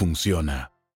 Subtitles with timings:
[0.00, 0.72] funciona.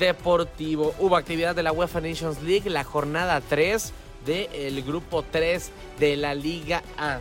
[0.00, 0.94] deportivo.
[0.98, 3.92] Hubo actividad de la UEFA Nations League, la jornada 3
[4.26, 7.20] del grupo 3 de la Liga A,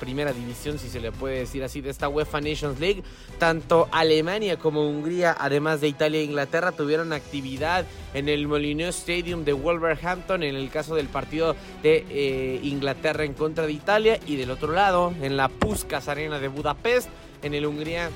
[0.00, 3.02] primera división, si se le puede decir así, de esta UEFA Nations League.
[3.38, 9.44] Tanto Alemania como Hungría, además de Italia e Inglaterra, tuvieron actividad en el Molineux Stadium
[9.44, 14.36] de Wolverhampton, en el caso del partido de eh, Inglaterra en contra de Italia, y
[14.36, 17.08] del otro lado, en la Puskas Arena de Budapest,
[17.42, 18.10] en el Hungría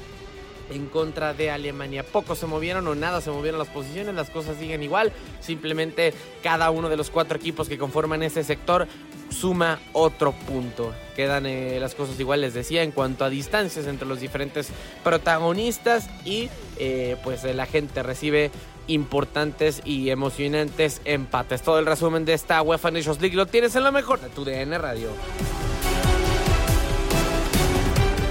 [0.70, 2.04] en contra de Alemania.
[2.04, 5.12] Pocos se movieron o nada se movieron las posiciones, las cosas siguen igual.
[5.40, 8.86] Simplemente cada uno de los cuatro equipos que conforman ese sector
[9.30, 10.92] suma otro punto.
[11.14, 14.68] Quedan eh, las cosas igual, les decía, en cuanto a distancias entre los diferentes
[15.04, 18.50] protagonistas y eh, pues la gente recibe
[18.86, 21.62] importantes y emocionantes empates.
[21.62, 24.44] Todo el resumen de esta UEFA Nations League lo tienes en lo mejor de tu
[24.44, 25.08] DN Radio.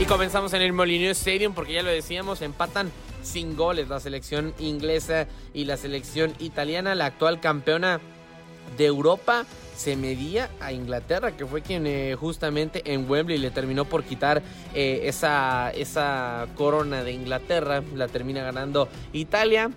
[0.09, 5.27] Comenzamos en el Molineux Stadium porque ya lo decíamos, empatan sin goles la selección inglesa
[5.53, 8.01] y la selección italiana, la actual campeona
[8.75, 9.45] de Europa
[9.77, 14.41] se medía a Inglaterra, que fue quien eh, justamente en Wembley le terminó por quitar
[14.73, 19.69] eh, esa, esa corona de Inglaterra, la termina ganando Italia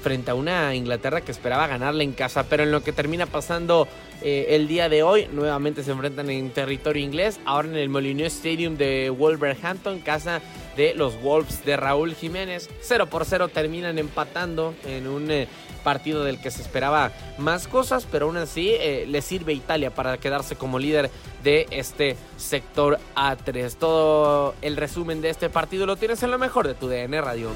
[0.00, 3.88] frente a una Inglaterra que esperaba ganarle en casa, pero en lo que termina pasando
[4.22, 8.32] eh, el día de hoy, nuevamente se enfrentan en territorio inglés, ahora en el Molineux
[8.32, 10.40] Stadium de Wolverhampton, casa
[10.76, 15.48] de los Wolves de Raúl Jiménez, 0 por 0 terminan empatando en un eh,
[15.82, 20.18] partido del que se esperaba más cosas, pero aún así eh, le sirve Italia para
[20.18, 21.10] quedarse como líder
[21.42, 23.74] de este sector A3.
[23.74, 27.50] Todo el resumen de este partido lo tienes en lo mejor de tu DN Radio.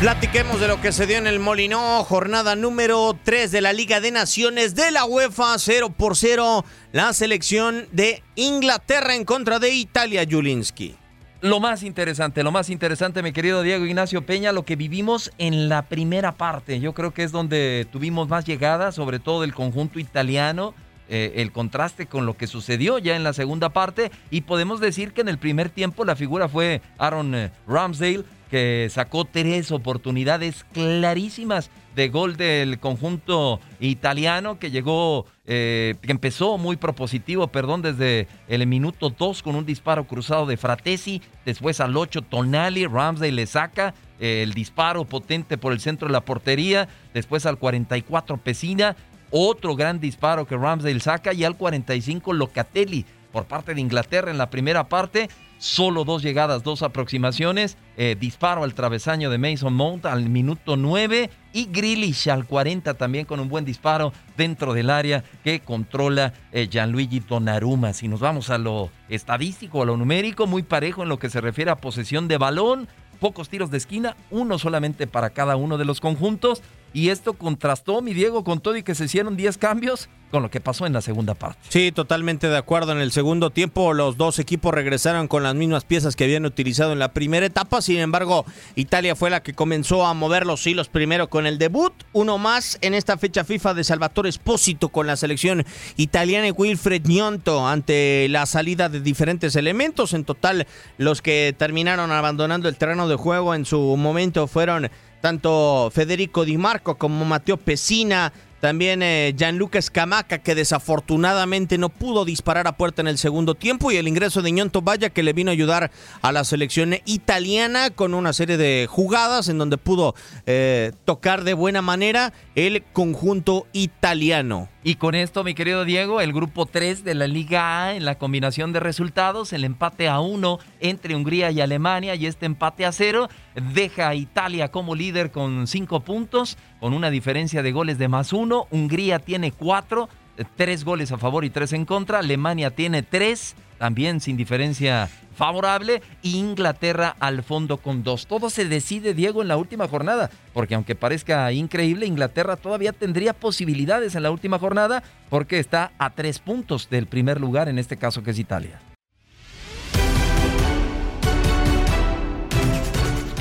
[0.00, 4.00] Platiquemos de lo que se dio en el Molinó, jornada número 3 de la Liga
[4.00, 9.74] de Naciones de la UEFA, 0 por 0, la selección de Inglaterra en contra de
[9.74, 10.96] Italia, Julinski.
[11.42, 15.68] Lo más interesante, lo más interesante, mi querido Diego Ignacio Peña, lo que vivimos en
[15.68, 16.80] la primera parte.
[16.80, 20.74] Yo creo que es donde tuvimos más llegadas, sobre todo del conjunto italiano,
[21.12, 24.12] eh, el contraste con lo que sucedió ya en la segunda parte.
[24.30, 28.86] Y podemos decir que en el primer tiempo la figura fue Aaron eh, Ramsdale, que
[28.92, 36.76] sacó tres oportunidades clarísimas de gol del conjunto italiano que llegó, eh, que empezó muy
[36.76, 42.22] propositivo, perdón, desde el minuto 2 con un disparo cruzado de Fratesi, después al 8
[42.22, 47.58] Tonali, Ramsey le saca el disparo potente por el centro de la portería, después al
[47.58, 48.94] 44 Pesina,
[49.30, 54.38] otro gran disparo que Ramsdale saca y al 45 Locatelli por parte de Inglaterra en
[54.38, 55.28] la primera parte.
[55.58, 57.76] Solo dos llegadas, dos aproximaciones.
[57.98, 63.26] Eh, disparo al travesaño de Mason Mount al minuto 9 y Grealish al 40 también
[63.26, 67.92] con un buen disparo dentro del área que controla eh, Gianluigi Donnarumma.
[67.92, 71.42] Si nos vamos a lo estadístico, a lo numérico, muy parejo en lo que se
[71.42, 72.88] refiere a posesión de balón.
[73.18, 76.62] Pocos tiros de esquina, uno solamente para cada uno de los conjuntos.
[76.92, 80.50] Y esto contrastó, mi Diego, con todo y que se hicieron 10 cambios con lo
[80.50, 81.60] que pasó en la segunda parte.
[81.68, 82.92] Sí, totalmente de acuerdo.
[82.92, 86.92] En el segundo tiempo los dos equipos regresaron con las mismas piezas que habían utilizado
[86.92, 87.82] en la primera etapa.
[87.82, 88.44] Sin embargo,
[88.76, 91.92] Italia fue la que comenzó a mover los hilos primero con el debut.
[92.12, 95.64] Uno más en esta fecha FIFA de Salvatore Espósito con la selección
[95.96, 100.12] italiana y Wilfred Gnonto ante la salida de diferentes elementos.
[100.14, 100.66] En total,
[100.96, 104.90] los que terminaron abandonando el terreno de juego en su momento fueron
[105.20, 112.24] tanto Federico Di Marco como Mateo Pesina, también eh, Gianluca Scamaca, que desafortunadamente no pudo
[112.24, 115.32] disparar a puerta en el segundo tiempo, y el ingreso de Ñonto Valla, que le
[115.32, 115.90] vino a ayudar
[116.20, 120.14] a la selección italiana con una serie de jugadas en donde pudo
[120.46, 124.68] eh, tocar de buena manera el conjunto italiano.
[124.82, 128.14] Y con esto, mi querido Diego, el grupo 3 de la Liga A en la
[128.14, 132.92] combinación de resultados, el empate a 1 entre Hungría y Alemania y este empate a
[132.92, 133.28] 0
[133.74, 138.32] deja a Italia como líder con 5 puntos, con una diferencia de goles de más
[138.32, 138.68] 1.
[138.70, 140.08] Hungría tiene 4,
[140.56, 142.20] 3 goles a favor y 3 en contra.
[142.20, 148.26] Alemania tiene 3 también sin diferencia favorable, Inglaterra al fondo con dos.
[148.26, 153.32] Todo se decide, Diego, en la última jornada, porque aunque parezca increíble, Inglaterra todavía tendría
[153.32, 157.96] posibilidades en la última jornada, porque está a tres puntos del primer lugar, en este
[157.96, 158.78] caso que es Italia.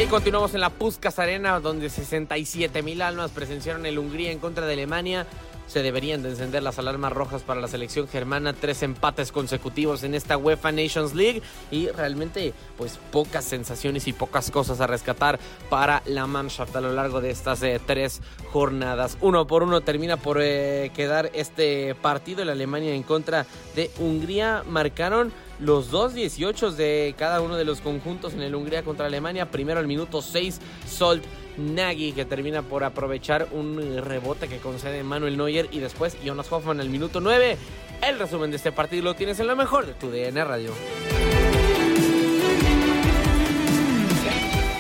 [0.02, 4.66] Y continuamos en la Puskas Arena, donde 67 mil almas presenciaron el Hungría en contra
[4.66, 5.28] de Alemania
[5.70, 8.54] se deberían de encender las alarmas rojas para la selección germana.
[8.54, 14.52] Tres empates consecutivos en esta UEFA Nations League y realmente pues pocas sensaciones y pocas
[14.52, 15.40] cosas a rescatar
[15.70, 18.22] para la Mannschaft a lo largo de estas eh, tres
[18.52, 19.18] jornadas.
[19.22, 22.44] Uno por uno termina por eh, quedar este partido.
[22.44, 23.46] La Alemania en contra
[23.76, 28.84] de Hungría marcaron los dos 18 de cada uno de los conjuntos en el Hungría
[28.84, 29.52] contra Alemania.
[29.52, 31.24] Primero al minuto 6, Solt
[31.58, 35.68] Nagy, que termina por aprovechar un rebote que concede Manuel Neuer.
[35.72, 37.58] Y después Jonas Hoffman al minuto 9.
[38.02, 40.74] El resumen de este partido lo tienes en lo mejor de tu DN Radio.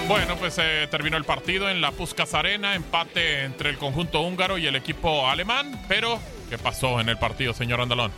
[0.10, 4.57] Bueno, pues eh, terminó el partido en la Puskas Arena, empate entre el conjunto húngaro
[4.57, 5.80] y el equipo alemán.
[5.88, 6.19] Pero,
[6.50, 8.12] ¿qué pasó en el partido, señor Andalón?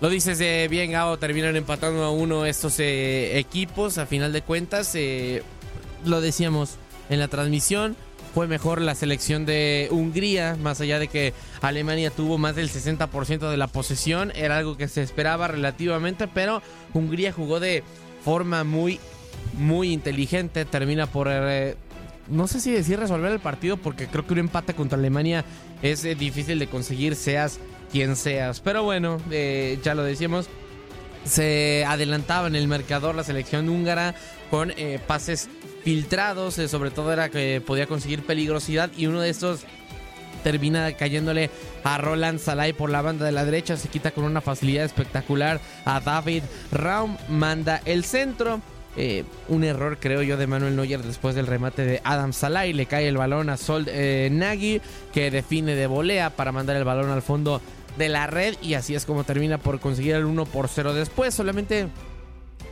[0.00, 3.98] Lo dices eh, bien, Gao, terminan empatando a uno estos eh, equipos.
[3.98, 4.96] A final de cuentas,
[6.04, 6.78] lo decíamos,
[7.12, 7.96] en la transmisión.
[8.34, 13.50] Fue mejor la selección de Hungría, más allá de que Alemania tuvo más del 60%
[13.50, 14.32] de la posesión.
[14.34, 16.62] Era algo que se esperaba relativamente, pero
[16.94, 17.84] Hungría jugó de
[18.24, 18.98] forma muy,
[19.58, 20.64] muy inteligente.
[20.64, 21.28] Termina por...
[21.30, 21.76] Eh,
[22.28, 25.44] no sé si decir resolver el partido, porque creo que un empate contra Alemania
[25.82, 27.58] es eh, difícil de conseguir, seas
[27.90, 28.60] quien seas.
[28.60, 30.48] Pero bueno, eh, ya lo decíamos,
[31.24, 34.14] se adelantaba en el marcador la selección húngara
[34.50, 34.72] con
[35.06, 35.48] pases
[35.82, 39.60] filtrados, eh, sobre todo era que podía conseguir peligrosidad y uno de estos
[40.42, 41.50] termina cayéndole
[41.84, 45.60] a Roland Salai por la banda de la derecha, se quita con una facilidad espectacular
[45.84, 48.60] a David Raum, manda el centro.
[48.94, 52.84] Eh, un error creo yo de Manuel Neuer después del remate de Adam Salai, le
[52.84, 54.82] cae el balón a Sol eh, Nagy
[55.14, 57.62] que define de volea para mandar el balón al fondo
[57.96, 61.32] de la red y así es como termina por conseguir el 1 por 0 después,
[61.34, 61.88] solamente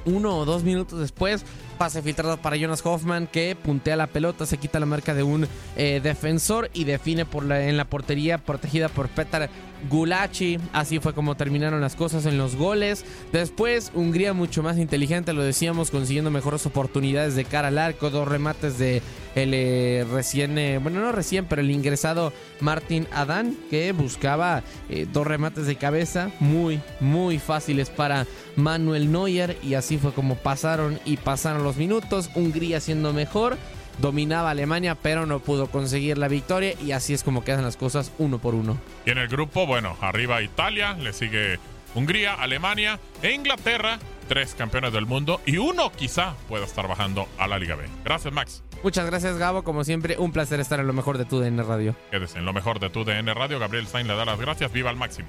[0.04, 1.42] uno o dos minutos después
[1.80, 5.48] pase filtrado para Jonas Hoffman que puntea la pelota, se quita la marca de un
[5.76, 9.48] eh, defensor y define por la, en la portería protegida por Petar
[9.88, 10.58] Gulachi.
[10.72, 13.04] Así fue como terminaron las cosas en los goles.
[13.32, 18.28] Después, Hungría mucho más inteligente, lo decíamos, consiguiendo mejores oportunidades de cara al arco, dos
[18.28, 19.02] remates de
[19.34, 24.62] el eh, recién, eh, bueno, no recién, pero el ingresado Martin Adán, que buscaba
[25.12, 29.56] dos remates de cabeza muy, muy fáciles para Manuel Neuer.
[29.62, 33.56] Y así fue como pasaron y pasaron los minutos, Hungría siendo mejor,
[34.00, 38.12] dominaba Alemania, pero no pudo conseguir la victoria y así es como quedan las cosas
[38.18, 38.78] uno por uno.
[39.06, 41.58] Y en el grupo, bueno, arriba Italia, le sigue
[41.94, 43.98] Hungría, Alemania e Inglaterra
[44.30, 47.84] tres campeones del mundo y uno quizá pueda estar bajando a la Liga B.
[48.04, 48.62] Gracias, Max.
[48.84, 49.64] Muchas gracias, Gabo.
[49.64, 51.96] Como siempre, un placer estar en lo mejor de tu DN Radio.
[52.12, 53.58] Quédese en lo mejor de tu DN Radio.
[53.58, 54.72] Gabriel Sainz le da las gracias.
[54.72, 55.28] Viva al máximo.